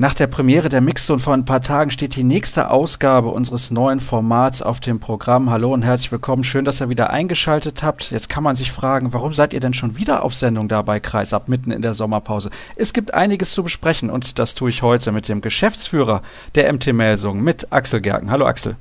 Nach 0.00 0.14
der 0.14 0.28
Premiere 0.28 0.70
der 0.70 0.80
Mixzone 0.80 1.18
vor 1.18 1.34
ein 1.34 1.44
paar 1.44 1.60
Tagen 1.60 1.90
steht 1.90 2.16
die 2.16 2.24
nächste 2.24 2.70
Ausgabe 2.70 3.28
unseres 3.28 3.70
neuen 3.70 4.00
Formats 4.00 4.62
auf 4.62 4.80
dem 4.80 4.98
Programm. 4.98 5.50
Hallo 5.50 5.74
und 5.74 5.82
herzlich 5.82 6.10
willkommen. 6.10 6.42
Schön, 6.42 6.64
dass 6.64 6.80
ihr 6.80 6.88
wieder 6.88 7.10
eingeschaltet 7.10 7.82
habt. 7.82 8.10
Jetzt 8.10 8.30
kann 8.30 8.42
man 8.42 8.56
sich 8.56 8.72
fragen, 8.72 9.12
warum 9.12 9.34
seid 9.34 9.52
ihr 9.52 9.60
denn 9.60 9.74
schon 9.74 9.98
wieder 9.98 10.24
auf 10.24 10.32
Sendung 10.32 10.68
da 10.68 10.80
bei 10.80 11.00
Kreisab 11.00 11.50
mitten 11.50 11.70
in 11.70 11.82
der 11.82 11.92
Sommerpause? 11.92 12.48
Es 12.76 12.94
gibt 12.94 13.12
einiges 13.12 13.52
zu 13.52 13.62
besprechen 13.62 14.08
und 14.08 14.38
das 14.38 14.54
tue 14.54 14.70
ich 14.70 14.80
heute 14.80 15.12
mit 15.12 15.28
dem 15.28 15.42
Geschäftsführer 15.42 16.22
der 16.54 16.72
MT 16.72 16.94
Melsung, 16.94 17.42
mit 17.42 17.70
Axel 17.70 18.00
Gerken. 18.00 18.30
Hallo 18.30 18.46
Axel. 18.46 18.76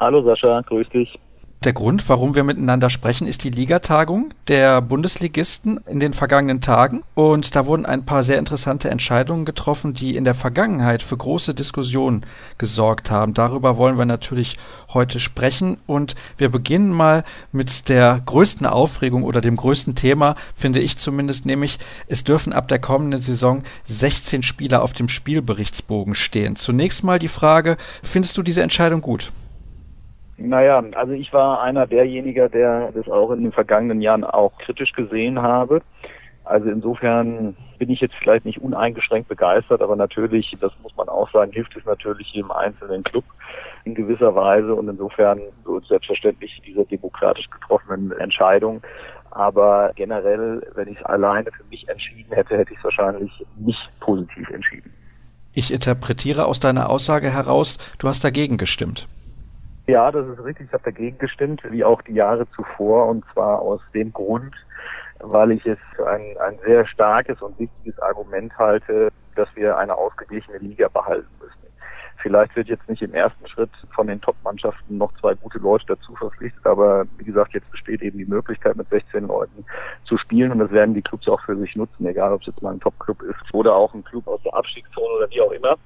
Hallo 0.00 0.24
Sascha, 0.24 0.60
grüß 0.62 0.88
dich. 0.88 1.20
Der 1.64 1.72
Grund, 1.72 2.08
warum 2.08 2.36
wir 2.36 2.44
miteinander 2.44 2.88
sprechen, 2.88 3.26
ist 3.26 3.42
die 3.42 3.50
Ligatagung 3.50 4.32
der 4.46 4.80
Bundesligisten 4.80 5.80
in 5.88 5.98
den 5.98 6.14
vergangenen 6.14 6.60
Tagen. 6.60 7.02
Und 7.16 7.56
da 7.56 7.66
wurden 7.66 7.84
ein 7.84 8.06
paar 8.06 8.22
sehr 8.22 8.38
interessante 8.38 8.90
Entscheidungen 8.90 9.44
getroffen, 9.44 9.92
die 9.92 10.14
in 10.14 10.22
der 10.22 10.34
Vergangenheit 10.34 11.02
für 11.02 11.16
große 11.16 11.54
Diskussionen 11.54 12.24
gesorgt 12.58 13.10
haben. 13.10 13.34
Darüber 13.34 13.76
wollen 13.76 13.98
wir 13.98 14.04
natürlich 14.04 14.56
heute 14.94 15.18
sprechen. 15.18 15.78
Und 15.88 16.14
wir 16.36 16.48
beginnen 16.48 16.92
mal 16.92 17.24
mit 17.50 17.88
der 17.88 18.22
größten 18.24 18.64
Aufregung 18.64 19.24
oder 19.24 19.40
dem 19.40 19.56
größten 19.56 19.96
Thema, 19.96 20.36
finde 20.54 20.78
ich 20.78 20.96
zumindest, 20.96 21.44
nämlich 21.44 21.80
es 22.06 22.22
dürfen 22.22 22.52
ab 22.52 22.68
der 22.68 22.78
kommenden 22.78 23.20
Saison 23.20 23.64
16 23.86 24.44
Spieler 24.44 24.80
auf 24.80 24.92
dem 24.92 25.08
Spielberichtsbogen 25.08 26.14
stehen. 26.14 26.54
Zunächst 26.54 27.02
mal 27.02 27.18
die 27.18 27.26
Frage, 27.26 27.78
findest 28.04 28.38
du 28.38 28.44
diese 28.44 28.62
Entscheidung 28.62 29.00
gut? 29.00 29.32
Naja, 30.38 30.82
also 30.94 31.12
ich 31.12 31.32
war 31.32 31.60
einer 31.62 31.86
derjenigen, 31.86 32.50
der 32.52 32.92
das 32.92 33.08
auch 33.08 33.32
in 33.32 33.42
den 33.42 33.52
vergangenen 33.52 34.00
Jahren 34.00 34.22
auch 34.22 34.56
kritisch 34.58 34.92
gesehen 34.92 35.42
habe. 35.42 35.82
Also 36.44 36.70
insofern 36.70 37.56
bin 37.78 37.90
ich 37.90 38.00
jetzt 38.00 38.14
vielleicht 38.14 38.44
nicht 38.44 38.58
uneingeschränkt 38.62 39.28
begeistert, 39.28 39.82
aber 39.82 39.96
natürlich, 39.96 40.56
das 40.60 40.72
muss 40.82 40.96
man 40.96 41.08
auch 41.08 41.30
sagen, 41.30 41.52
hilft 41.52 41.76
es 41.76 41.84
natürlich 41.84 42.32
jedem 42.32 42.52
einzelnen 42.52 43.02
Club 43.02 43.24
in 43.84 43.94
gewisser 43.94 44.34
Weise 44.34 44.74
und 44.74 44.88
insofern 44.88 45.40
so 45.64 45.80
selbstverständlich 45.80 46.62
dieser 46.64 46.84
demokratisch 46.84 47.50
getroffenen 47.50 48.12
Entscheidung. 48.12 48.80
Aber 49.30 49.90
generell, 49.96 50.62
wenn 50.74 50.88
ich 50.88 50.98
es 50.98 51.04
alleine 51.04 51.50
für 51.50 51.64
mich 51.64 51.86
entschieden 51.88 52.32
hätte, 52.32 52.56
hätte 52.56 52.72
ich 52.72 52.78
es 52.78 52.84
wahrscheinlich 52.84 53.30
nicht 53.56 53.90
positiv 54.00 54.48
entschieden. 54.50 54.92
Ich 55.52 55.72
interpretiere 55.72 56.46
aus 56.46 56.60
deiner 56.60 56.88
Aussage 56.88 57.30
heraus, 57.30 57.78
du 57.98 58.08
hast 58.08 58.24
dagegen 58.24 58.56
gestimmt. 58.56 59.08
Ja, 59.88 60.12
das 60.12 60.28
ist 60.28 60.44
richtig. 60.44 60.66
Ich 60.66 60.72
habe 60.74 60.84
dagegen 60.84 61.16
gestimmt, 61.16 61.62
wie 61.70 61.82
auch 61.82 62.02
die 62.02 62.12
Jahre 62.12 62.46
zuvor. 62.50 63.06
Und 63.06 63.24
zwar 63.32 63.62
aus 63.62 63.80
dem 63.94 64.12
Grund, 64.12 64.54
weil 65.18 65.52
ich 65.52 65.64
es 65.64 65.78
für 65.96 66.06
ein, 66.06 66.36
ein 66.46 66.58
sehr 66.62 66.86
starkes 66.86 67.40
und 67.40 67.58
wichtiges 67.58 67.98
Argument 68.00 68.56
halte, 68.58 69.08
dass 69.34 69.48
wir 69.56 69.78
eine 69.78 69.96
ausgeglichene 69.96 70.58
Liga 70.58 70.88
behalten 70.88 71.30
müssen. 71.40 71.54
Vielleicht 72.20 72.54
wird 72.54 72.68
jetzt 72.68 72.86
nicht 72.86 73.00
im 73.00 73.14
ersten 73.14 73.48
Schritt 73.48 73.70
von 73.94 74.08
den 74.08 74.20
Top-Mannschaften 74.20 74.98
noch 74.98 75.12
zwei 75.20 75.34
gute 75.34 75.58
Leute 75.58 75.86
dazu 75.86 76.14
verpflichtet, 76.16 76.66
aber 76.66 77.06
wie 77.16 77.24
gesagt, 77.24 77.54
jetzt 77.54 77.70
besteht 77.70 78.02
eben 78.02 78.18
die 78.18 78.26
Möglichkeit, 78.26 78.76
mit 78.76 78.90
16 78.90 79.28
Leuten 79.28 79.64
zu 80.04 80.18
spielen 80.18 80.50
und 80.50 80.58
das 80.58 80.72
werden 80.72 80.94
die 80.94 81.02
Clubs 81.02 81.28
auch 81.28 81.40
für 81.42 81.56
sich 81.56 81.76
nutzen, 81.76 82.04
egal 82.06 82.32
ob 82.32 82.40
es 82.40 82.48
jetzt 82.48 82.60
mal 82.60 82.72
ein 82.72 82.80
Top-Club 82.80 83.22
ist 83.22 83.54
oder 83.54 83.74
auch 83.74 83.94
ein 83.94 84.02
Club 84.04 84.26
aus 84.26 84.42
der 84.42 84.52
Abstiegszone 84.52 85.14
oder 85.14 85.30
wie 85.30 85.40
auch 85.40 85.52
immer. 85.52 85.76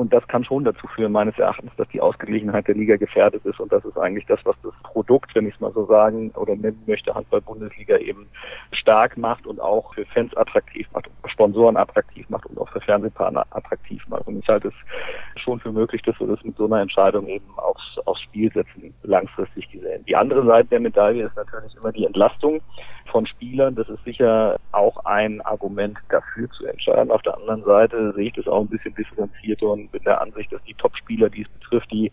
Und 0.00 0.14
das 0.14 0.26
kann 0.28 0.44
schon 0.44 0.64
dazu 0.64 0.86
führen, 0.86 1.12
meines 1.12 1.38
Erachtens, 1.38 1.72
dass 1.76 1.86
die 1.88 2.00
Ausgeglichenheit 2.00 2.66
der 2.66 2.74
Liga 2.74 2.96
gefährdet 2.96 3.44
ist. 3.44 3.60
Und 3.60 3.70
das 3.70 3.84
ist 3.84 3.98
eigentlich 3.98 4.24
das, 4.24 4.40
was 4.44 4.56
das 4.62 4.72
Produkt, 4.82 5.34
wenn 5.34 5.46
ich 5.46 5.52
es 5.54 5.60
mal 5.60 5.74
so 5.74 5.84
sagen 5.84 6.30
oder 6.36 6.56
nennen 6.56 6.82
möchte, 6.86 7.14
Handball-Bundesliga 7.14 7.98
eben 7.98 8.26
stark 8.72 9.18
macht 9.18 9.46
und 9.46 9.60
auch 9.60 9.92
für 9.92 10.06
Fans 10.06 10.34
attraktiv 10.38 10.86
macht, 10.94 11.10
Sponsoren 11.26 11.76
attraktiv 11.76 12.26
macht 12.30 12.46
und 12.46 12.56
auch 12.56 12.70
für 12.70 12.80
Fernsehpartner 12.80 13.44
attraktiv 13.50 14.02
macht. 14.08 14.26
Und 14.26 14.38
ich 14.38 14.48
halte 14.48 14.68
es 14.68 15.42
schon 15.42 15.60
für 15.60 15.70
möglich, 15.70 16.00
dass 16.00 16.18
wir 16.18 16.28
das 16.28 16.42
mit 16.44 16.56
so 16.56 16.64
einer 16.64 16.80
Entscheidung 16.80 17.26
eben 17.26 17.50
aufs, 17.58 17.98
aufs 18.06 18.22
Spiel 18.22 18.50
setzen, 18.54 18.94
langfristig 19.02 19.70
gesehen. 19.70 20.02
Die 20.06 20.16
andere 20.16 20.46
Seite 20.46 20.68
der 20.70 20.80
Medaille 20.80 21.26
ist 21.26 21.36
natürlich 21.36 21.76
immer 21.76 21.92
die 21.92 22.06
Entlastung 22.06 22.62
von 23.10 23.26
Spielern. 23.26 23.74
Das 23.74 23.88
ist 23.88 24.02
sicher 24.04 24.58
auch 24.72 25.04
ein 25.04 25.40
Argument 25.42 25.98
dafür 26.08 26.48
zu 26.50 26.66
entscheiden. 26.66 27.10
Auf 27.10 27.22
der 27.22 27.36
anderen 27.36 27.64
Seite 27.64 28.12
sehe 28.14 28.28
ich 28.28 28.34
das 28.34 28.46
auch 28.46 28.60
ein 28.60 28.68
bisschen 28.68 28.94
differenzierter 28.94 29.66
und 29.66 29.90
bin 29.92 30.02
der 30.04 30.20
Ansicht, 30.20 30.52
dass 30.52 30.62
die 30.64 30.74
Top-Spieler, 30.74 31.28
die 31.28 31.42
es 31.42 31.48
betrifft, 31.48 31.90
die 31.92 32.10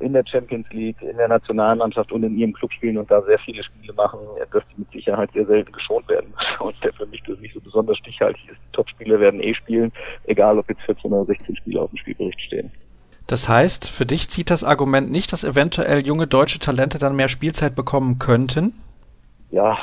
in 0.00 0.12
der 0.12 0.24
Champions 0.26 0.66
League, 0.70 1.00
in 1.02 1.16
der 1.16 1.28
Nationalmannschaft 1.28 2.12
und 2.12 2.22
in 2.22 2.36
ihrem 2.36 2.52
Club 2.52 2.72
spielen 2.72 2.98
und 2.98 3.10
da 3.10 3.22
sehr 3.22 3.38
viele 3.38 3.62
Spiele 3.62 3.92
machen, 3.92 4.18
dass 4.52 4.62
die 4.68 4.80
mit 4.80 4.90
Sicherheit 4.92 5.30
sehr 5.32 5.46
selten 5.46 5.72
geschont 5.72 6.08
werden. 6.08 6.32
Und 6.60 6.76
der 6.84 6.92
für 6.92 7.06
mich 7.06 7.22
das 7.26 7.38
nicht 7.38 7.54
so 7.54 7.60
besonders 7.60 7.96
stichhaltig 7.98 8.42
ist. 8.48 8.58
Die 8.68 8.72
Top-Spieler 8.72 9.18
werden 9.18 9.40
eh 9.40 9.54
spielen, 9.54 9.92
egal 10.24 10.58
ob 10.58 10.68
jetzt 10.68 10.82
14 10.82 11.10
oder 11.10 11.24
16 11.24 11.56
Spieler 11.56 11.82
auf 11.82 11.90
dem 11.90 11.96
Spielbericht 11.96 12.40
stehen. 12.40 12.70
Das 13.26 13.48
heißt, 13.48 13.88
für 13.88 14.06
dich 14.06 14.28
zieht 14.28 14.50
das 14.50 14.64
Argument 14.64 15.10
nicht, 15.10 15.32
dass 15.32 15.44
eventuell 15.44 16.04
junge 16.04 16.26
deutsche 16.26 16.58
Talente 16.58 16.98
dann 16.98 17.14
mehr 17.14 17.28
Spielzeit 17.28 17.76
bekommen 17.76 18.18
könnten? 18.18 18.74
Ja, 19.52 19.78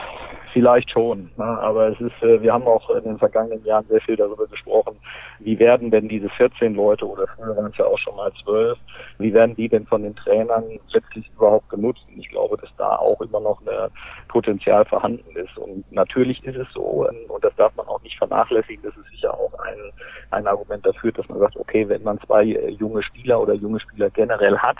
Vielleicht 0.57 0.89
schon, 0.89 1.29
ne? 1.37 1.43
aber 1.45 1.89
es 1.89 2.01
ist, 2.01 2.23
äh, 2.23 2.41
wir 2.41 2.51
haben 2.51 2.65
auch 2.65 2.89
in 2.89 3.03
den 3.03 3.19
vergangenen 3.19 3.63
Jahren 3.63 3.85
sehr 3.89 4.01
viel 4.01 4.15
darüber 4.15 4.47
gesprochen, 4.47 4.97
wie 5.37 5.59
werden 5.59 5.91
denn 5.91 6.09
diese 6.09 6.29
14 6.29 6.73
Leute 6.73 7.07
oder 7.07 7.27
früher 7.27 7.55
waren 7.55 7.69
es 7.69 7.77
ja 7.77 7.85
auch 7.85 7.99
schon 7.99 8.15
mal 8.15 8.31
12, 8.43 8.75
wie 9.19 9.31
werden 9.35 9.55
die 9.55 9.69
denn 9.69 9.85
von 9.85 10.01
den 10.01 10.15
Trainern 10.15 10.63
letztlich 10.89 11.29
überhaupt 11.35 11.69
genutzt? 11.69 12.01
Und 12.07 12.17
ich 12.17 12.29
glaube, 12.29 12.57
dass 12.57 12.71
da 12.75 12.95
auch 12.95 13.21
immer 13.21 13.39
noch 13.39 13.61
ein 13.67 13.91
Potenzial 14.29 14.83
vorhanden 14.85 15.29
ist. 15.35 15.55
Und 15.59 15.91
natürlich 15.91 16.43
ist 16.43 16.57
es 16.57 16.67
so, 16.73 17.07
ähm, 17.07 17.29
und 17.29 17.43
das 17.43 17.55
darf 17.55 17.75
man 17.75 17.85
auch 17.85 18.01
nicht 18.01 18.17
vernachlässigen, 18.17 18.81
das 18.81 18.97
ist 18.97 19.11
sicher 19.11 19.31
auch 19.35 19.53
ein, 19.59 19.77
ein 20.31 20.47
Argument 20.47 20.83
dafür, 20.83 21.11
dass 21.11 21.29
man 21.29 21.37
sagt, 21.37 21.55
okay, 21.57 21.87
wenn 21.87 22.01
man 22.01 22.19
zwei 22.21 22.45
äh, 22.45 22.69
junge 22.69 23.03
Spieler 23.03 23.39
oder 23.39 23.53
junge 23.53 23.79
Spieler 23.79 24.09
generell 24.09 24.57
hat, 24.57 24.77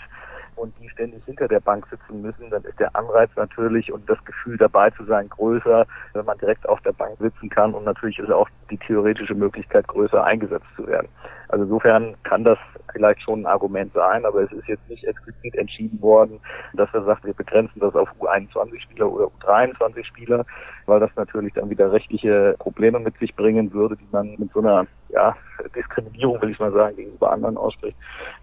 und 0.58 0.74
die 0.80 0.88
ständig 0.88 1.24
hinter 1.24 1.48
der 1.48 1.60
Bank 1.60 1.86
sitzen 1.90 2.22
müssen, 2.22 2.50
dann 2.50 2.64
ist 2.64 2.78
der 2.78 2.94
Anreiz 2.94 3.30
natürlich 3.36 3.92
und 3.92 4.08
das 4.08 4.22
Gefühl 4.24 4.56
dabei 4.56 4.90
zu 4.90 5.04
sein 5.04 5.28
größer, 5.28 5.86
wenn 6.12 6.24
man 6.24 6.38
direkt 6.38 6.68
auf 6.68 6.80
der 6.82 6.92
Bank 6.92 7.16
sitzen 7.18 7.48
kann 7.48 7.74
und 7.74 7.84
natürlich 7.84 8.18
ist 8.18 8.30
auch 8.30 8.48
die 8.70 8.78
theoretische 8.78 9.34
Möglichkeit 9.34 9.86
größer 9.88 10.22
eingesetzt 10.22 10.66
zu 10.76 10.86
werden. 10.86 11.08
Also 11.48 11.64
insofern 11.64 12.14
kann 12.24 12.44
das 12.44 12.58
vielleicht 12.92 13.22
schon 13.22 13.42
ein 13.42 13.46
Argument 13.46 13.92
sein, 13.94 14.24
aber 14.24 14.42
es 14.42 14.52
ist 14.52 14.66
jetzt 14.68 14.88
nicht 14.88 15.04
explizit 15.04 15.54
entschieden 15.54 16.00
worden, 16.02 16.40
dass 16.74 16.92
er 16.92 17.04
sagt, 17.04 17.24
wir 17.24 17.32
begrenzen 17.32 17.80
das 17.80 17.94
auf 17.94 18.08
U21-Spieler 18.20 19.10
oder 19.10 19.30
U23-Spieler, 19.40 20.44
weil 20.86 21.00
das 21.00 21.10
natürlich 21.16 21.54
dann 21.54 21.70
wieder 21.70 21.90
rechtliche 21.90 22.54
Probleme 22.58 22.98
mit 22.98 23.18
sich 23.18 23.34
bringen 23.34 23.72
würde, 23.72 23.96
die 23.96 24.08
man 24.12 24.34
mit 24.38 24.52
so 24.52 24.60
einer 24.60 24.86
ja, 25.08 25.36
Diskriminierung, 25.74 26.40
will 26.42 26.50
ich 26.50 26.58
mal 26.58 26.72
sagen, 26.72 26.96
gegenüber 26.96 27.32
anderen 27.32 27.56
ausspricht. 27.56 27.96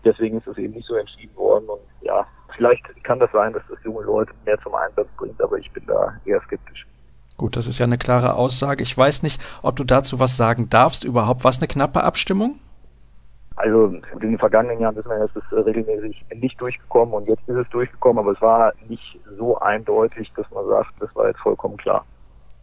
Deswegen 0.03 0.37
ist 0.37 0.47
es 0.47 0.57
eben 0.57 0.73
nicht 0.73 0.87
so 0.87 0.95
entschieden 0.95 1.35
worden 1.35 1.65
und 1.67 1.79
kann 3.05 3.19
das 3.19 3.31
sein, 3.31 3.53
dass 3.53 3.63
das 3.69 3.77
junge 3.83 4.03
Leute 4.03 4.33
mehr 4.45 4.59
zum 4.61 4.75
Einsatz 4.75 5.07
bringt, 5.17 5.41
aber 5.41 5.57
ich 5.57 5.71
bin 5.71 5.85
da 5.85 6.13
eher 6.25 6.41
skeptisch. 6.41 6.85
Gut, 7.37 7.55
das 7.55 7.67
ist 7.67 7.79
ja 7.79 7.85
eine 7.85 7.97
klare 7.97 8.35
Aussage. 8.35 8.81
Ich 8.81 8.97
weiß 8.97 9.23
nicht, 9.23 9.41
ob 9.61 9.75
du 9.75 9.83
dazu 9.83 10.19
was 10.19 10.37
sagen 10.37 10.69
darfst 10.69 11.03
überhaupt. 11.03 11.43
Was 11.43 11.59
eine 11.59 11.67
knappe 11.67 12.03
Abstimmung? 12.03 12.59
Also 13.57 13.85
in 13.85 14.19
den 14.19 14.37
vergangenen 14.37 14.79
Jahren 14.79 14.95
wissen 14.95 15.09
wir, 15.09 15.23
es 15.23 15.35
ist 15.35 15.65
regelmäßig 15.65 16.25
nicht 16.35 16.59
durchgekommen 16.59 17.13
und 17.13 17.27
jetzt 17.27 17.47
ist 17.47 17.55
es 17.55 17.69
durchgekommen, 17.69 18.19
aber 18.19 18.33
es 18.33 18.41
war 18.41 18.73
nicht 18.89 19.19
so 19.37 19.57
eindeutig, 19.59 20.31
dass 20.35 20.49
man 20.51 20.67
sagt, 20.67 20.91
das 20.99 21.13
war 21.15 21.27
jetzt 21.27 21.39
vollkommen 21.39 21.77
klar. 21.77 22.05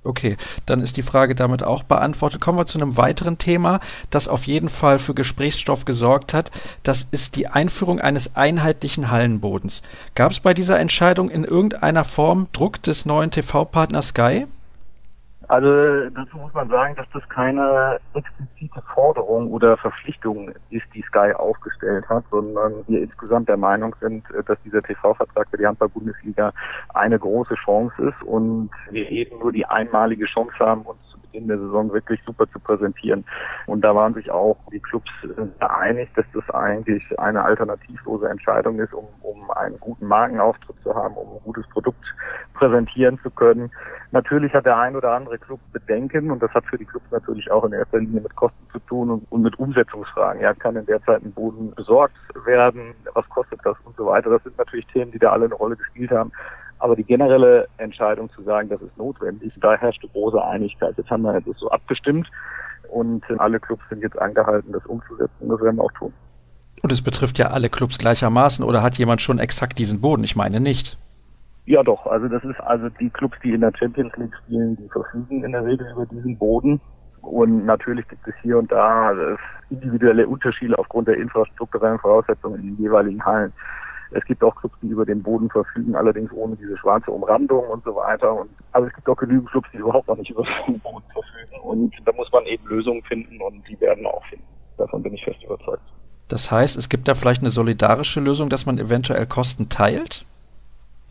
Okay, 0.04 0.36
dann 0.66 0.80
ist 0.80 0.96
die 0.96 1.02
Frage 1.02 1.36
damit 1.36 1.62
auch 1.62 1.84
beantwortet. 1.84 2.40
Kommen 2.40 2.58
wir 2.58 2.66
zu 2.66 2.78
einem 2.78 2.96
weiteren 2.96 3.38
Thema, 3.38 3.78
das 4.10 4.26
auf 4.26 4.44
jeden 4.44 4.68
Fall 4.68 4.98
für 4.98 5.14
Gesprächsstoff 5.14 5.84
gesorgt 5.84 6.34
hat. 6.34 6.50
Das 6.82 7.06
ist 7.10 7.36
die 7.36 7.46
Einführung 7.46 8.00
eines 8.00 8.34
einheitlichen 8.34 9.12
Hallenbodens. 9.12 9.82
Gab 10.16 10.32
es 10.32 10.40
bei 10.40 10.54
dieser 10.54 10.80
Entscheidung 10.80 11.30
in 11.30 11.44
irgendeiner 11.44 12.04
Form 12.04 12.48
Druck 12.52 12.82
des 12.82 13.06
neuen 13.06 13.30
TV-Partners 13.30 14.08
Sky? 14.08 14.46
Also 15.52 16.08
dazu 16.08 16.38
muss 16.38 16.54
man 16.54 16.70
sagen, 16.70 16.94
dass 16.96 17.06
das 17.12 17.28
keine 17.28 18.00
explizite 18.14 18.80
Forderung 18.94 19.50
oder 19.50 19.76
Verpflichtung 19.76 20.48
ist, 20.70 20.86
die 20.94 21.02
Sky 21.02 21.34
aufgestellt 21.34 22.08
hat, 22.08 22.24
sondern 22.30 22.72
wir 22.88 23.02
insgesamt 23.02 23.50
der 23.50 23.58
Meinung 23.58 23.94
sind, 24.00 24.24
dass 24.46 24.56
dieser 24.64 24.82
TV-Vertrag 24.82 25.48
für 25.50 25.58
die 25.58 25.66
Handball-Bundesliga 25.66 26.54
eine 26.94 27.18
große 27.18 27.54
Chance 27.56 27.94
ist 28.02 28.22
und 28.22 28.70
wir 28.92 29.10
eben 29.10 29.40
nur 29.40 29.52
die 29.52 29.66
einmalige 29.66 30.24
Chance 30.24 30.58
haben, 30.58 30.86
uns 30.86 31.00
in 31.32 31.48
der 31.48 31.58
Saison 31.58 31.92
wirklich 31.92 32.20
super 32.24 32.48
zu 32.50 32.58
präsentieren. 32.58 33.24
Und 33.66 33.82
da 33.82 33.94
waren 33.94 34.14
sich 34.14 34.30
auch 34.30 34.56
die 34.72 34.80
Clubs 34.80 35.10
äh, 35.24 35.64
einig, 35.64 36.08
dass 36.14 36.26
das 36.32 36.48
eigentlich 36.50 37.02
eine 37.18 37.42
alternativlose 37.42 38.28
Entscheidung 38.28 38.78
ist, 38.78 38.94
um 38.94 39.06
einen 39.56 39.78
guten 39.80 40.06
Markenauftritt 40.06 40.76
zu 40.82 40.94
haben, 40.94 41.14
um 41.14 41.36
ein 41.36 41.42
gutes 41.44 41.66
Produkt 41.68 42.04
präsentieren 42.54 43.18
zu 43.22 43.30
können. 43.30 43.70
Natürlich 44.10 44.52
hat 44.52 44.66
der 44.66 44.78
ein 44.78 44.94
oder 44.96 45.12
andere 45.12 45.38
Club 45.38 45.60
Bedenken 45.72 46.30
und 46.30 46.42
das 46.42 46.52
hat 46.52 46.64
für 46.66 46.78
die 46.78 46.84
Clubs 46.84 47.06
natürlich 47.10 47.50
auch 47.50 47.64
in 47.64 47.72
erster 47.72 47.98
Linie 47.98 48.20
mit 48.20 48.36
Kosten 48.36 48.66
zu 48.70 48.78
tun 48.80 49.10
und, 49.10 49.26
und 49.30 49.42
mit 49.42 49.58
Umsetzungsfragen. 49.58 50.42
Ja, 50.42 50.54
kann 50.54 50.76
in 50.76 50.86
der 50.86 51.02
Zeit 51.02 51.22
ein 51.22 51.32
Boden 51.32 51.74
besorgt 51.74 52.16
werden? 52.44 52.94
Was 53.14 53.28
kostet 53.30 53.60
das 53.64 53.76
und 53.84 53.96
so 53.96 54.06
weiter? 54.06 54.30
Das 54.30 54.42
sind 54.42 54.56
natürlich 54.58 54.86
Themen, 54.88 55.12
die 55.12 55.18
da 55.18 55.32
alle 55.32 55.46
eine 55.46 55.54
Rolle 55.54 55.76
gespielt 55.76 56.10
haben. 56.10 56.32
Aber 56.78 56.96
die 56.96 57.04
generelle 57.04 57.68
Entscheidung 57.78 58.28
zu 58.30 58.42
sagen, 58.42 58.68
das 58.68 58.82
ist 58.82 58.96
notwendig, 58.98 59.52
da 59.60 59.74
herrschte 59.76 60.08
große 60.08 60.42
Einigkeit. 60.44 60.94
Jetzt 60.96 61.10
haben 61.10 61.22
wir 61.22 61.40
das 61.40 61.56
so 61.58 61.70
abgestimmt 61.70 62.28
und 62.90 63.24
alle 63.38 63.60
Clubs 63.60 63.82
sind 63.88 64.02
jetzt 64.02 64.18
angehalten, 64.18 64.72
das 64.72 64.84
umzusetzen 64.86 65.48
das 65.48 65.60
werden 65.60 65.76
wir 65.76 65.84
auch 65.84 65.92
tun. 65.92 66.12
Und 66.82 66.90
es 66.90 67.02
betrifft 67.02 67.38
ja 67.38 67.46
alle 67.48 67.68
Clubs 67.68 67.98
gleichermaßen 67.98 68.64
oder 68.64 68.82
hat 68.82 68.98
jemand 68.98 69.20
schon 69.20 69.38
exakt 69.38 69.78
diesen 69.78 70.00
Boden? 70.00 70.24
Ich 70.24 70.34
meine 70.34 70.60
nicht. 70.60 70.98
Ja 71.64 71.84
doch, 71.84 72.06
also 72.06 72.26
das 72.26 72.42
ist 72.42 72.60
also 72.60 72.88
die 72.88 73.08
Clubs, 73.10 73.36
die 73.44 73.52
in 73.52 73.60
der 73.60 73.72
Champions 73.78 74.12
League 74.16 74.34
spielen, 74.44 74.76
die 74.76 74.88
verfügen 74.88 75.44
in 75.44 75.52
der 75.52 75.64
Regel 75.64 75.88
über 75.92 76.06
diesen 76.06 76.36
Boden. 76.36 76.80
Und 77.20 77.66
natürlich 77.66 78.08
gibt 78.08 78.26
es 78.26 78.34
hier 78.42 78.58
und 78.58 78.72
da 78.72 79.12
äh, 79.12 79.36
individuelle 79.70 80.26
Unterschiede 80.26 80.76
aufgrund 80.76 81.06
der 81.06 81.18
infrastrukturellen 81.18 82.00
Voraussetzungen 82.00 82.60
in 82.60 82.66
den 82.74 82.78
jeweiligen 82.78 83.24
Hallen. 83.24 83.52
Es 84.10 84.24
gibt 84.24 84.42
auch 84.42 84.56
Clubs, 84.56 84.74
die 84.82 84.88
über 84.88 85.06
den 85.06 85.22
Boden 85.22 85.48
verfügen, 85.50 85.94
allerdings 85.94 86.32
ohne 86.32 86.56
diese 86.56 86.76
schwarze 86.76 87.12
Umrandung 87.12 87.64
und 87.68 87.84
so 87.84 87.94
weiter. 87.94 88.34
Und, 88.34 88.50
also 88.72 88.88
es 88.88 88.94
gibt 88.94 89.08
auch 89.08 89.16
genügend 89.16 89.48
Clubs, 89.50 89.68
die 89.72 89.78
überhaupt 89.78 90.08
noch 90.08 90.16
nicht 90.16 90.30
über 90.30 90.44
den 90.66 90.80
Boden 90.80 91.04
verfügen. 91.12 91.60
Und 91.62 91.94
da 92.04 92.12
muss 92.12 92.30
man 92.32 92.44
eben 92.46 92.66
Lösungen 92.66 93.02
finden 93.04 93.40
und 93.40 93.66
die 93.68 93.80
werden 93.80 94.04
auch 94.04 94.24
finden. 94.26 94.44
Davon 94.76 95.02
bin 95.02 95.14
ich 95.14 95.24
fest 95.24 95.42
überzeugt. 95.44 95.81
Das 96.32 96.50
heißt, 96.50 96.78
es 96.78 96.88
gibt 96.88 97.08
da 97.08 97.14
vielleicht 97.14 97.42
eine 97.42 97.50
solidarische 97.50 98.18
Lösung, 98.18 98.48
dass 98.48 98.64
man 98.64 98.78
eventuell 98.78 99.26
Kosten 99.26 99.68
teilt? 99.68 100.24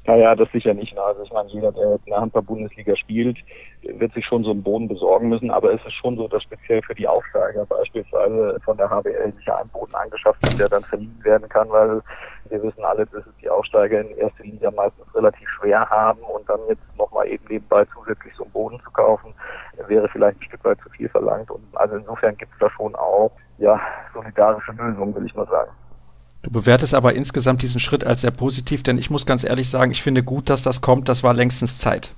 Naja, 0.05 0.33
das 0.33 0.51
sicher 0.51 0.73
nicht. 0.73 0.97
Also 0.97 1.21
ich 1.21 1.31
meine, 1.31 1.47
jeder, 1.49 1.71
der 1.71 1.91
in 1.93 1.99
der 2.07 2.21
Handball-Bundesliga 2.21 2.95
spielt, 2.95 3.37
wird 3.83 4.11
sich 4.15 4.25
schon 4.25 4.43
so 4.43 4.49
einen 4.49 4.63
Boden 4.63 4.87
besorgen 4.87 5.29
müssen. 5.29 5.51
Aber 5.51 5.71
es 5.71 5.85
ist 5.85 5.93
schon 5.93 6.17
so, 6.17 6.27
dass 6.27 6.41
speziell 6.41 6.81
für 6.81 6.95
die 6.95 7.07
Aufsteiger 7.07 7.67
beispielsweise 7.67 8.59
von 8.65 8.77
der 8.77 8.89
HBL 8.89 9.31
sicher 9.37 9.59
ein 9.59 9.69
Boden 9.69 9.93
angeschafft 9.93 10.41
wird, 10.41 10.59
der 10.59 10.69
dann 10.69 10.83
verliehen 10.85 11.19
werden 11.21 11.47
kann, 11.49 11.69
weil 11.69 12.01
wir 12.49 12.63
wissen 12.63 12.83
alle, 12.83 13.05
dass 13.05 13.23
es 13.27 13.33
die 13.43 13.49
Aufsteiger 13.49 14.01
in 14.01 14.17
erster 14.17 14.43
Linie 14.43 14.71
meistens 14.71 15.05
relativ 15.13 15.47
schwer 15.49 15.87
haben 15.87 16.21
und 16.21 16.49
dann 16.49 16.61
jetzt 16.67 16.81
nochmal 16.97 17.27
eben 17.27 17.45
nebenbei 17.47 17.85
zusätzlich 17.93 18.33
so 18.35 18.43
einen 18.43 18.53
Boden 18.53 18.79
zu 18.83 18.89
kaufen, 18.89 19.35
wäre 19.87 20.09
vielleicht 20.09 20.39
ein 20.39 20.45
Stück 20.45 20.63
weit 20.65 20.79
zu 20.81 20.89
viel 20.89 21.09
verlangt. 21.09 21.51
Und 21.51 21.61
also 21.73 21.97
insofern 21.97 22.35
gibt 22.37 22.51
es 22.53 22.59
da 22.59 22.71
schon 22.71 22.95
auch 22.95 23.31
ja 23.59 23.79
solidarische 24.41 24.71
Lösungen, 24.71 25.15
will 25.15 25.25
ich 25.25 25.35
mal 25.35 25.47
sagen. 25.47 25.71
Du 26.43 26.51
bewertest 26.51 26.95
aber 26.95 27.13
insgesamt 27.13 27.61
diesen 27.61 27.79
Schritt 27.79 28.03
als 28.03 28.21
sehr 28.21 28.31
positiv, 28.31 28.81
denn 28.81 28.97
ich 28.97 29.11
muss 29.11 29.25
ganz 29.25 29.43
ehrlich 29.43 29.69
sagen, 29.69 29.91
ich 29.91 30.01
finde 30.01 30.23
gut, 30.23 30.49
dass 30.49 30.63
das 30.63 30.81
kommt. 30.81 31.07
Das 31.07 31.23
war 31.23 31.33
längstens 31.33 31.77
Zeit. 31.77 32.15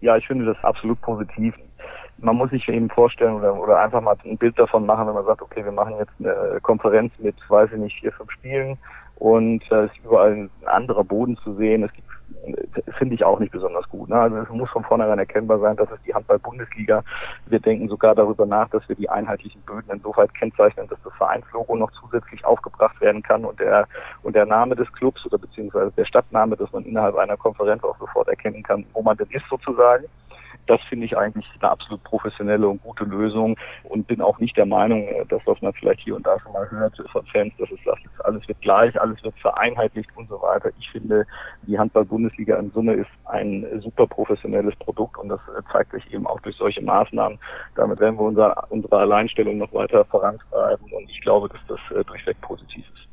Ja, 0.00 0.16
ich 0.16 0.26
finde 0.26 0.44
das 0.44 0.62
absolut 0.62 1.00
positiv. 1.00 1.54
Man 2.18 2.36
muss 2.36 2.50
sich 2.50 2.68
eben 2.68 2.90
vorstellen 2.90 3.34
oder, 3.34 3.54
oder 3.54 3.80
einfach 3.80 4.02
mal 4.02 4.14
ein 4.24 4.36
Bild 4.36 4.58
davon 4.58 4.84
machen, 4.84 5.06
wenn 5.06 5.14
man 5.14 5.24
sagt, 5.24 5.40
okay, 5.40 5.64
wir 5.64 5.72
machen 5.72 5.94
jetzt 5.98 6.12
eine 6.18 6.60
Konferenz 6.60 7.12
mit, 7.18 7.34
weiß 7.48 7.70
ich 7.72 7.78
nicht, 7.78 7.98
vier, 7.98 8.12
fünf 8.12 8.30
Spielen 8.30 8.76
und 9.16 9.62
es 9.64 9.70
äh, 9.70 9.86
ist 9.86 9.96
überall 10.04 10.32
ein 10.32 10.50
anderer 10.66 11.04
Boden 11.04 11.38
zu 11.38 11.54
sehen. 11.54 11.82
Es 11.82 11.92
gibt 11.94 12.09
finde 12.98 13.14
ich 13.14 13.24
auch 13.24 13.38
nicht 13.38 13.52
besonders 13.52 13.88
gut. 13.88 14.08
Ne? 14.08 14.16
Also 14.18 14.36
es 14.36 14.48
muss 14.50 14.70
von 14.70 14.84
vornherein 14.84 15.18
erkennbar 15.18 15.58
sein, 15.58 15.76
dass 15.76 15.90
es 15.90 16.00
die 16.06 16.14
Handball-Bundesliga. 16.14 17.02
Wir 17.46 17.60
denken 17.60 17.88
sogar 17.88 18.14
darüber 18.14 18.46
nach, 18.46 18.68
dass 18.70 18.88
wir 18.88 18.96
die 18.96 19.08
einheitlichen 19.08 19.60
Böden 19.62 19.90
insoweit 19.90 20.32
kennzeichnen, 20.34 20.88
dass 20.88 20.98
das 21.02 21.12
Vereinslogo 21.14 21.76
noch 21.76 21.90
zusätzlich 21.92 22.44
aufgebracht 22.44 23.00
werden 23.00 23.22
kann 23.22 23.44
und 23.44 23.58
der 23.60 23.86
und 24.22 24.36
der 24.36 24.46
Name 24.46 24.76
des 24.76 24.92
Clubs 24.92 25.24
oder 25.26 25.38
beziehungsweise 25.38 25.92
der 25.92 26.04
Stadtname, 26.04 26.56
dass 26.56 26.72
man 26.72 26.84
innerhalb 26.84 27.16
einer 27.16 27.36
Konferenz 27.36 27.82
auch 27.84 27.98
sofort 27.98 28.28
erkennen 28.28 28.62
kann, 28.62 28.84
wo 28.92 29.02
man 29.02 29.16
denn 29.16 29.28
ist 29.30 29.46
sozusagen. 29.48 30.04
Das 30.70 30.80
finde 30.82 31.04
ich 31.04 31.18
eigentlich 31.18 31.44
eine 31.58 31.68
absolut 31.68 32.00
professionelle 32.04 32.68
und 32.68 32.80
gute 32.84 33.02
Lösung 33.02 33.56
und 33.88 34.06
bin 34.06 34.20
auch 34.20 34.38
nicht 34.38 34.56
der 34.56 34.66
Meinung, 34.66 35.04
dass 35.28 35.44
was 35.44 35.60
man 35.62 35.72
vielleicht 35.72 35.98
hier 35.98 36.14
und 36.14 36.24
da 36.24 36.38
schon 36.38 36.52
mal 36.52 36.70
hört 36.70 36.96
von 37.10 37.26
Fans, 37.26 37.52
dass 37.58 37.68
es 37.72 37.82
sagt, 37.84 38.02
alles 38.22 38.46
wird 38.46 38.60
gleich, 38.60 39.00
alles 39.00 39.20
wird 39.24 39.36
vereinheitlicht 39.40 40.08
und 40.14 40.28
so 40.28 40.40
weiter. 40.40 40.70
Ich 40.78 40.88
finde, 40.92 41.26
die 41.62 41.76
Handball-Bundesliga 41.76 42.56
in 42.56 42.70
Summe 42.70 42.92
ist 42.92 43.10
ein 43.24 43.66
super 43.80 44.06
professionelles 44.06 44.76
Produkt 44.76 45.18
und 45.18 45.30
das 45.30 45.40
zeigt 45.72 45.90
sich 45.90 46.14
eben 46.14 46.28
auch 46.28 46.38
durch 46.38 46.54
solche 46.54 46.82
Maßnahmen. 46.82 47.40
Damit 47.74 47.98
werden 47.98 48.16
wir 48.16 48.26
unser, 48.26 48.70
unsere 48.70 48.96
Alleinstellung 48.96 49.58
noch 49.58 49.72
weiter 49.72 50.04
vorantreiben 50.04 50.86
und 50.92 51.10
ich 51.10 51.20
glaube, 51.22 51.48
dass 51.48 51.60
das 51.66 51.98
äh, 51.98 52.04
durchweg 52.04 52.40
positiv 52.42 52.84
ist. 52.94 53.09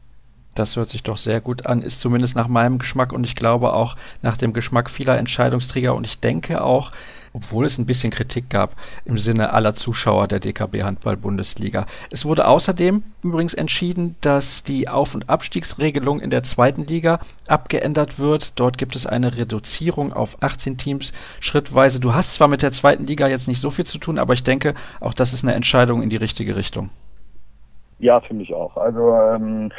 Das 0.58 0.76
hört 0.76 0.90
sich 0.90 1.04
doch 1.04 1.18
sehr 1.18 1.40
gut 1.40 1.68
an, 1.68 1.84
ist 1.84 2.02
zumindest 2.02 2.36
nach 2.36 2.48
meinem 2.48 2.80
Geschmack 2.80 3.14
und 3.14 3.24
ich 3.24 3.36
glaube 3.36 3.74
auch 3.74 3.96
nach 4.24 4.38
dem 4.38 4.54
Geschmack 4.54 4.90
vieler 4.90 5.18
Entscheidungsträger 5.18 5.94
und 5.94 6.08
ich 6.08 6.20
denke 6.20 6.64
auch, 6.64 6.92
obwohl 7.32 7.66
es 7.68 7.78
ein 7.78 7.86
bisschen 7.86 8.10
Kritik 8.10 8.50
gab 8.50 8.76
im 9.06 9.20
Sinne 9.20 9.54
aller 9.54 9.76
Zuschauer 9.76 10.28
der 10.28 10.40
DKB 10.40 10.82
Handball 10.82 11.16
Bundesliga. 11.16 11.86
Es 12.10 12.26
wurde 12.26 12.48
außerdem 12.48 13.04
übrigens 13.22 13.54
entschieden, 13.54 14.16
dass 14.22 14.64
die 14.64 14.90
Auf- 14.90 15.14
und 15.14 15.30
Abstiegsregelung 15.30 16.20
in 16.20 16.32
der 16.32 16.42
zweiten 16.42 16.86
Liga 16.86 17.20
abgeändert 17.46 18.18
wird. 18.18 18.60
Dort 18.60 18.80
gibt 18.80 18.96
es 18.96 19.06
eine 19.06 19.38
Reduzierung 19.38 20.12
auf 20.12 20.42
18 20.42 20.78
Teams 20.78 21.14
schrittweise. 21.40 22.00
Du 22.00 22.16
hast 22.16 22.34
zwar 22.34 22.48
mit 22.48 22.64
der 22.64 22.72
zweiten 22.72 23.06
Liga 23.06 23.28
jetzt 23.28 23.48
nicht 23.48 23.62
so 23.62 23.70
viel 23.70 23.86
zu 23.86 24.00
tun, 24.00 24.18
aber 24.18 24.34
ich 24.34 24.44
denke, 24.44 24.74
auch 25.00 25.14
das 25.14 25.34
ist 25.34 25.44
eine 25.44 25.54
Entscheidung 25.54 26.02
in 26.02 26.10
die 26.10 26.16
richtige 26.16 26.56
Richtung. 26.56 26.90
Ja, 28.00 28.20
finde 28.22 28.44
ich 28.44 28.54
auch. 28.54 28.78
Also 28.78 29.14
ähm, 29.16 29.72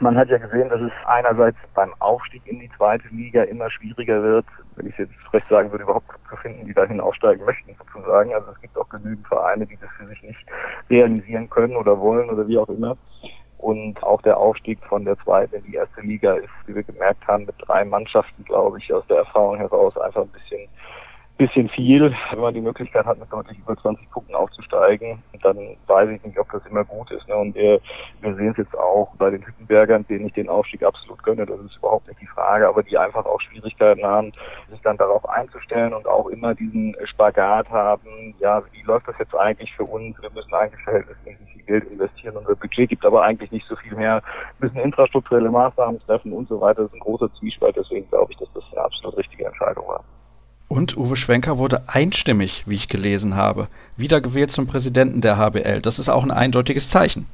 man 0.00 0.16
hat 0.16 0.28
ja 0.28 0.38
gesehen, 0.38 0.68
dass 0.68 0.80
es 0.80 0.92
einerseits 1.06 1.56
beim 1.74 1.92
Aufstieg 1.98 2.42
in 2.46 2.60
die 2.60 2.70
zweite 2.76 3.08
Liga 3.08 3.42
immer 3.42 3.70
schwieriger 3.70 4.22
wird, 4.22 4.46
wenn 4.76 4.86
ich 4.86 4.98
jetzt 4.98 5.12
recht 5.32 5.48
sagen 5.48 5.70
würde, 5.70 5.84
überhaupt 5.84 6.06
zu 6.28 6.36
finden, 6.36 6.66
die 6.66 6.74
dahin 6.74 7.00
aufsteigen 7.00 7.44
möchten 7.44 7.74
sozusagen. 7.74 8.34
Also 8.34 8.50
es 8.52 8.60
gibt 8.60 8.76
auch 8.76 8.88
genügend 8.88 9.26
Vereine, 9.26 9.66
die 9.66 9.76
das 9.76 9.90
für 9.98 10.06
sich 10.06 10.22
nicht 10.22 10.38
realisieren 10.88 11.50
können 11.50 11.76
oder 11.76 11.98
wollen 11.98 12.30
oder 12.30 12.46
wie 12.46 12.58
auch 12.58 12.68
immer. 12.68 12.96
Und 13.58 14.00
auch 14.04 14.22
der 14.22 14.36
Aufstieg 14.36 14.78
von 14.84 15.04
der 15.04 15.18
zweiten 15.18 15.56
in 15.56 15.64
die 15.64 15.74
erste 15.74 16.00
Liga 16.00 16.34
ist, 16.34 16.50
wie 16.66 16.76
wir 16.76 16.84
gemerkt 16.84 17.26
haben, 17.26 17.44
mit 17.44 17.56
drei 17.58 17.84
Mannschaften, 17.84 18.44
glaube 18.44 18.78
ich, 18.78 18.92
aus 18.92 19.04
der 19.08 19.18
Erfahrung 19.18 19.56
heraus 19.56 19.98
einfach 19.98 20.22
ein 20.22 20.28
bisschen 20.28 20.68
bisschen 21.38 21.68
viel, 21.68 22.12
wenn 22.30 22.40
man 22.40 22.52
die 22.52 22.60
Möglichkeit 22.60 23.06
hat, 23.06 23.18
mit 23.18 23.32
deutlich 23.32 23.58
über 23.58 23.76
20 23.76 24.10
Punkten 24.10 24.34
aufzusteigen, 24.34 25.22
dann 25.42 25.76
weiß 25.86 26.10
ich 26.10 26.22
nicht, 26.24 26.38
ob 26.38 26.50
das 26.50 26.66
immer 26.66 26.84
gut 26.84 27.10
ist. 27.12 27.26
Ne? 27.28 27.36
Und 27.36 27.54
wir, 27.54 27.80
wir 28.20 28.34
sehen 28.34 28.50
es 28.50 28.56
jetzt 28.56 28.76
auch 28.76 29.14
bei 29.16 29.30
den 29.30 29.46
Hüttenbergern, 29.46 30.04
denen 30.08 30.26
ich 30.26 30.32
den 30.32 30.48
Aufstieg 30.48 30.82
absolut 30.82 31.22
gönne, 31.22 31.46
das 31.46 31.60
ist 31.60 31.76
überhaupt 31.76 32.08
nicht 32.08 32.20
die 32.20 32.26
Frage, 32.26 32.68
aber 32.68 32.82
die 32.82 32.98
einfach 32.98 33.24
auch 33.24 33.40
Schwierigkeiten 33.40 34.04
haben, 34.04 34.32
sich 34.68 34.80
dann 34.82 34.96
darauf 34.96 35.26
einzustellen 35.28 35.94
und 35.94 36.06
auch 36.08 36.26
immer 36.26 36.54
diesen 36.54 36.96
Spagat 37.04 37.70
haben, 37.70 38.34
ja, 38.40 38.62
wie 38.72 38.82
läuft 38.82 39.06
das 39.06 39.16
jetzt 39.20 39.34
eigentlich 39.36 39.72
für 39.74 39.84
uns? 39.84 40.20
Wir 40.20 40.30
müssen 40.30 40.52
eigentlich 40.52 40.82
verhältnismäßig 40.82 41.52
viel 41.52 41.62
Geld 41.62 41.84
investieren, 41.84 42.36
unser 42.36 42.56
Budget 42.56 42.88
gibt 42.88 43.06
aber 43.06 43.22
eigentlich 43.22 43.52
nicht 43.52 43.66
so 43.68 43.76
viel 43.76 43.94
mehr, 43.94 44.22
wir 44.58 44.68
müssen 44.68 44.80
infrastrukturelle 44.80 45.50
Maßnahmen 45.50 46.00
treffen 46.00 46.32
und 46.32 46.48
so 46.48 46.60
weiter. 46.60 46.82
Das 46.82 46.90
ist 46.90 46.96
ein 46.96 47.00
großer 47.00 47.32
Zwiespalt, 47.34 47.76
deswegen 47.76 48.08
glaube 48.08 48.32
ich, 48.32 48.38
dass 48.38 48.52
das 48.54 48.64
eine 48.72 48.82
absolut 48.82 49.16
richtige 49.16 49.46
Entscheidung 49.46 49.86
war. 49.86 50.02
Und 50.68 50.98
Uwe 50.98 51.16
Schwenker 51.16 51.56
wurde 51.56 51.82
einstimmig, 51.86 52.64
wie 52.66 52.74
ich 52.74 52.88
gelesen 52.88 53.36
habe, 53.36 53.68
wiedergewählt 53.96 54.50
zum 54.50 54.66
Präsidenten 54.66 55.22
der 55.22 55.38
HBL. 55.38 55.80
Das 55.80 55.98
ist 55.98 56.10
auch 56.10 56.22
ein 56.22 56.30
eindeutiges 56.30 56.90
Zeichen. 56.90 57.26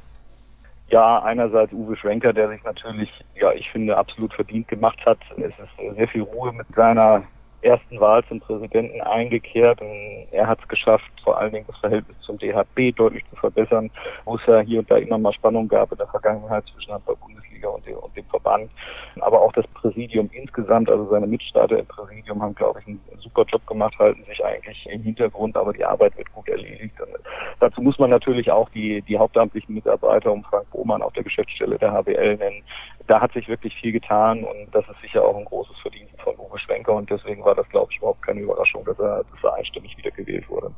Ja, 0.89 1.21
einerseits 1.23 1.73
Uwe 1.73 1.97
Schwenker, 1.97 2.31
der 2.31 2.47
sich 2.49 2.63
natürlich, 2.63 3.09
ja, 3.35 3.51
ich 3.51 3.69
finde, 3.71 3.97
absolut 3.97 4.33
verdient 4.33 4.67
gemacht 4.67 4.99
hat. 5.05 5.17
Es 5.37 5.47
ist 5.47 5.95
sehr 5.97 6.07
viel 6.07 6.21
Ruhe 6.21 6.53
mit 6.53 6.67
seiner 6.75 7.23
ersten 7.65 7.99
Wahl 7.99 8.23
zum 8.25 8.39
Präsidenten 8.39 9.01
eingekehrt. 9.01 9.81
Und 9.81 10.27
er 10.31 10.47
hat 10.47 10.59
es 10.61 10.67
geschafft, 10.67 11.09
vor 11.23 11.37
allen 11.37 11.51
Dingen 11.51 11.65
das 11.67 11.77
Verhältnis 11.77 12.17
zum 12.21 12.37
DHB 12.37 12.95
deutlich 12.95 13.23
zu 13.29 13.35
verbessern, 13.35 13.89
wo 14.23 14.35
es 14.35 14.45
ja 14.45 14.59
hier 14.59 14.79
und 14.79 14.89
da 14.89 14.97
immer 14.97 15.17
mal 15.17 15.33
Spannung 15.33 15.67
gab 15.67 15.91
in 15.91 15.97
der 15.97 16.07
Vergangenheit 16.07 16.63
zwischen 16.73 16.91
der 16.91 17.15
Bundesliga 17.15 17.69
und 17.69 17.85
dem, 17.85 17.97
und 17.97 18.15
dem 18.15 18.25
Verband. 18.25 18.69
Aber 19.19 19.41
auch 19.41 19.51
das 19.53 19.65
Präsidium 19.67 20.29
insgesamt, 20.31 20.89
also 20.89 21.09
seine 21.09 21.27
Mitstreiter 21.27 21.79
im 21.79 21.85
Präsidium 21.87 22.41
haben, 22.41 22.55
glaube 22.55 22.79
ich, 22.79 22.87
einen 22.87 23.01
super 23.17 23.43
Job 23.43 23.65
gemacht, 23.67 23.97
halten 23.97 24.23
sich 24.25 24.43
eigentlich 24.45 24.87
im 24.91 25.01
Hintergrund, 25.01 25.57
aber 25.57 25.73
die 25.73 25.83
Arbeit 25.83 26.17
wird 26.17 26.31
gut 26.33 26.47
erledigt. 26.47 26.99
Und 27.01 27.09
dazu 27.59 27.81
muss 27.81 27.97
man 27.97 28.11
natürlich 28.11 28.51
auch 28.51 28.69
die, 28.69 29.01
die 29.01 29.17
hauptamtlichen 29.17 29.73
Mitarbeiter 29.73 30.31
um 30.31 30.43
Frank 30.43 30.69
Bohmann 30.71 31.01
auf 31.01 31.13
der 31.13 31.23
Geschäftsstelle 31.23 31.77
der 31.77 31.91
HBL 31.91 32.37
nennen. 32.37 32.63
Da 33.07 33.21
hat 33.21 33.33
sich 33.33 33.47
wirklich 33.47 33.75
viel 33.75 33.91
getan 33.91 34.43
und 34.43 34.73
das 34.73 34.87
ist 34.89 35.01
sicher 35.01 35.23
auch 35.23 35.37
ein 35.37 35.45
großes 35.45 35.77
Verdienst 35.79 36.04
Schwenker 36.57 36.93
und 36.93 37.09
deswegen 37.09 37.43
war 37.43 37.55
das, 37.55 37.67
glaube 37.69 37.91
ich, 37.91 37.97
überhaupt 37.97 38.21
keine 38.21 38.41
Überraschung, 38.41 38.83
dass 38.85 38.99
er, 38.99 39.23
dass 39.23 39.43
er 39.43 39.53
einstimmig 39.55 39.97
wieder 39.97 40.11
gewählt 40.11 40.47
wurde. 40.49 40.71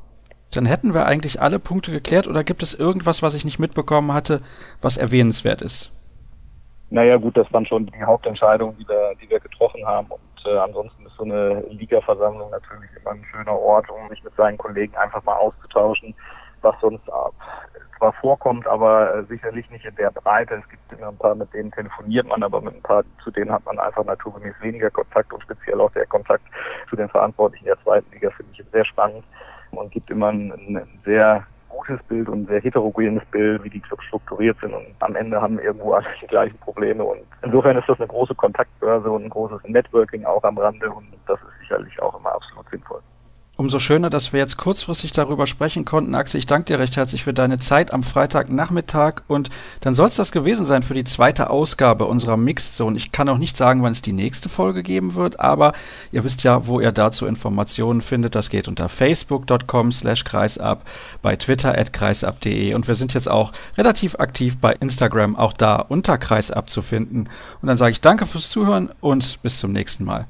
Dann 0.54 0.66
hätten 0.66 0.94
wir 0.94 1.06
eigentlich 1.06 1.42
alle 1.42 1.60
Punkte 1.60 1.92
geklärt 1.92 2.28
oder 2.28 2.44
gibt 2.44 2.64
es 2.64 2.74
irgendwas, 2.74 3.22
was 3.22 3.36
ich 3.36 3.44
nicht 3.44 3.60
mitbekommen 3.60 4.14
hatte, 4.14 4.42
was 4.82 4.98
erwähnenswert 4.98 5.62
ist? 5.62 5.92
Naja 6.90 7.18
gut, 7.18 7.36
das 7.36 7.52
waren 7.52 7.66
schon 7.66 7.86
die 7.88 8.04
Hauptentscheidungen, 8.04 8.78
die 8.78 8.88
wir, 8.88 9.14
die 9.22 9.30
wir 9.30 9.40
getroffen 9.42 9.86
haben 9.86 10.08
und 10.08 10.46
äh, 10.46 10.58
ansonsten 10.58 11.06
ist 11.06 11.16
so 11.18 11.24
eine 11.24 11.62
Liga-Versammlung 11.70 12.50
natürlich 12.50 12.90
immer 13.02 13.12
ein 13.12 13.26
schöner 13.30 13.60
Ort, 13.60 13.90
um 13.90 14.08
sich 14.10 14.24
mit 14.24 14.34
seinen 14.36 14.58
Kollegen 14.58 14.96
einfach 14.96 15.22
mal 15.24 15.36
auszutauschen, 15.36 16.16
was 16.62 16.76
sonst 16.82 17.12
ab 17.12 17.34
zwar 17.98 18.14
vorkommt, 18.14 18.68
aber 18.68 19.16
äh, 19.16 19.24
sicherlich 19.26 19.70
nicht 19.70 19.86
in 19.86 19.96
der 19.96 20.12
Breite. 20.12 20.56
Es 20.56 20.70
gibt 20.70 20.92
immer 20.94 21.10
ein 21.10 21.18
paar, 21.18 21.36
mit 21.36 21.54
denen 21.54 21.72
telefoniert 21.72 22.28
man, 22.28 22.44
aber 22.44 22.62
mit 22.62 22.76
ein 22.76 22.82
paar, 22.82 23.04
zu 23.24 23.32
denen 23.32 23.52
hat 23.52 23.66
man 23.66 23.80
einfach 23.80 24.06
naturgemäß 24.06 24.56
weniger 24.62 24.90
Kontakt 24.90 25.34
und 25.34 25.44
speziell 25.44 25.80
auch 25.82 25.92
der 25.92 26.06
Kontakt 26.06 26.44
zu 26.90 26.96
den 26.96 27.10
Verantwortlichen 27.10 27.66
der 27.66 27.82
zweiten 27.84 28.12
Liga 28.12 28.30
finde 28.32 28.52
ich 28.54 28.66
sehr 28.72 28.86
spannend 28.86 29.24
und 29.72 29.92
gibt 29.92 30.10
immer 30.10 30.30
ein, 30.30 30.52
ein 30.52 31.00
sehr 31.06 31.46
gutes 31.70 32.02
Bild 32.04 32.30
und 32.30 32.44
ein 32.44 32.48
sehr 32.48 32.62
heterogenes 32.62 33.26
Bild, 33.26 33.64
wie 33.64 33.70
die 33.70 33.82
Clubs 33.82 34.04
strukturiert 34.06 34.58
sind 34.62 34.74
und 34.74 34.88
am 35.00 35.16
Ende 35.16 35.42
haben 35.42 35.60
irgendwo 35.60 35.94
alle 35.94 36.08
die 36.22 36.28
gleichen 36.28 36.58
Probleme 36.60 37.04
und 37.04 37.22
insofern 37.42 37.78
ist 37.78 37.90
das 37.90 38.00
eine 38.00 38.08
große 38.08 38.36
Kontaktbörse 38.36 39.10
und 39.10 39.26
ein 39.26 39.30
großes 39.30 39.64
Networking 39.66 40.26
auch 40.26 40.44
am 40.44 40.58
Rande 40.58 40.90
und 40.90 41.08
das 41.28 41.40
ist 41.40 41.60
sicherlich 41.62 42.02
auch 42.02 42.18
immer 42.18 42.34
absolut 42.34 42.70
sinnvoll. 42.70 43.02
Umso 43.60 43.80
schöner, 43.80 44.12
dass 44.12 44.34
wir 44.34 44.40
jetzt 44.40 44.58
kurzfristig 44.58 45.14
darüber 45.14 45.48
sprechen 45.48 45.84
konnten. 45.84 46.14
Axel, 46.14 46.38
ich 46.38 46.46
danke 46.46 46.66
dir 46.66 46.78
recht 46.78 46.96
herzlich 46.96 47.24
für 47.24 47.34
deine 47.34 47.58
Zeit 47.58 47.92
am 47.92 48.04
Freitagnachmittag 48.04 49.24
und 49.28 49.50
dann 49.82 49.96
soll 49.96 50.10
es 50.10 50.16
das 50.16 50.32
gewesen 50.32 50.64
sein 50.64 50.84
für 50.84 50.94
die 50.94 51.04
zweite 51.04 51.50
Ausgabe 51.50 52.06
unserer 52.06 52.38
Mixed 52.38 52.76
Zone. 52.76 52.96
Ich 52.98 53.12
kann 53.12 53.28
auch 53.30 53.40
nicht 53.40 53.58
sagen, 53.58 53.82
wann 53.82 53.94
es 53.94 54.04
die 54.04 54.14
nächste 54.14 54.48
Folge 54.48 54.84
geben 54.84 55.16
wird, 55.16 55.40
aber 55.40 55.74
ihr 56.12 56.24
wisst 56.24 56.44
ja, 56.44 56.68
wo 56.68 56.80
ihr 56.80 56.92
dazu 56.92 57.26
Informationen 57.26 58.02
findet. 58.02 58.36
Das 58.36 58.52
geht 58.52 58.68
unter 58.68 58.90
facebook.com 58.90 59.92
slash 59.92 60.24
kreisab, 60.24 60.88
bei 61.24 61.36
twitter 61.36 61.76
at 61.76 61.94
kreisab.de 61.94 62.76
und 62.76 62.88
wir 62.88 62.94
sind 62.94 63.16
jetzt 63.16 63.28
auch 63.28 63.54
relativ 63.76 64.20
aktiv 64.20 64.60
bei 64.60 64.74
Instagram, 64.74 65.36
auch 65.36 65.54
da 65.54 65.78
unter 65.78 66.20
kreisab 66.20 66.70
zu 66.70 66.84
finden. 66.84 67.28
Und 67.64 67.68
dann 67.68 67.78
sage 67.78 67.90
ich 67.90 68.02
danke 68.02 68.28
fürs 68.28 68.52
Zuhören 68.52 68.92
und 69.02 69.42
bis 69.42 69.58
zum 69.58 69.72
nächsten 69.72 70.06
Mal. 70.06 70.28